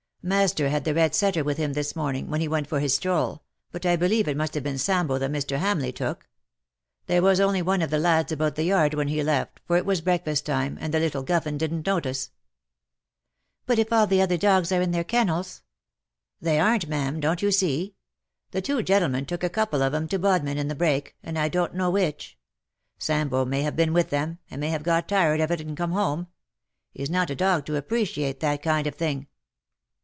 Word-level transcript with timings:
Master 0.23 0.69
had 0.69 0.83
the 0.83 0.93
red 0.93 1.15
setter 1.15 1.43
with 1.43 1.57
him 1.57 1.73
this 1.73 1.95
morning, 1.95 2.29
when 2.29 2.41
he 2.41 2.47
went 2.47 2.67
for 2.67 2.79
his 2.79 2.93
stroll, 2.93 3.41
but 3.71 3.87
I 3.87 3.95
believe 3.95 4.27
it 4.27 4.37
must 4.37 4.53
have 4.53 4.61
been 4.63 4.77
Sambo 4.77 5.17
that 5.17 5.31
Mr. 5.31 5.57
Hamleigh 5.57 5.95
took. 5.95 6.29
There 7.07 7.23
was 7.23 7.39
only 7.39 7.63
one 7.63 7.81
of 7.81 7.89
the 7.89 7.97
lads 7.97 8.31
about 8.31 8.53
the 8.53 8.65
yard 8.65 8.93
when 8.93 9.07
he 9.07 9.23
left, 9.23 9.61
for 9.65 9.77
it 9.77 9.83
was 9.83 9.99
break 10.01 10.23
fast 10.25 10.45
time, 10.45 10.77
and 10.79 10.93
the 10.93 10.99
little 10.99 11.23
guffin 11.23 11.57
didn^t 11.57 11.83
notice.'"'" 11.87 12.29
But 13.65 13.79
if 13.79 13.91
all 13.91 14.05
the 14.05 14.21
other 14.21 14.37
dogs 14.37 14.71
are 14.71 14.79
in 14.79 14.91
their 14.91 15.03
kennels 15.03 15.63
—""They 16.39 16.59
aren't, 16.59 16.87
ma'am, 16.87 17.19
don't 17.19 17.41
you 17.41 17.49
see. 17.51 17.95
The 18.51 18.61
two 18.61 18.83
gentlemen 18.83 19.25
took 19.25 19.43
a 19.43 19.49
couple 19.49 19.81
of 19.81 19.91
'em 19.95 20.07
to 20.09 20.19
Bodmin 20.19 20.59
in 20.59 20.67
the 20.67 20.75
break— 20.75 21.15
and 21.23 21.39
I 21.39 21.49
don't 21.49 21.73
know 21.73 21.89
which. 21.89 22.37
■ 22.99 23.01
Sambo 23.01 23.43
may 23.43 23.63
have 23.63 23.75
been 23.75 23.91
with 23.91 24.11
them— 24.11 24.37
and 24.51 24.61
may 24.61 24.69
have 24.69 24.83
got 24.83 25.07
tired 25.09 25.39
of 25.39 25.49
it 25.49 25.61
and 25.61 25.75
come 25.75 25.93
home. 25.93 26.27
He's 26.93 27.09
not 27.09 27.31
a 27.31 27.35
dog 27.35 27.65
to 27.65 27.75
appreciate 27.75 28.39
that 28.41 28.61
kind 28.61 28.85
of 28.85 28.93
thing." 28.93 29.25